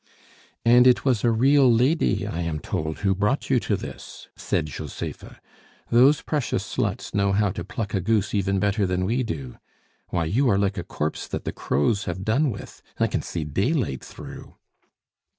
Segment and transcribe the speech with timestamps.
[0.65, 4.65] "And it was a 'real lady,' I am told who brought you to this," said
[4.65, 5.39] Josepha.
[5.91, 9.59] "Those precious sluts know how to pluck a goose even better than we do!
[10.07, 13.43] Why, you are like a corpse that the crows have done with I can see
[13.43, 14.55] daylight through!"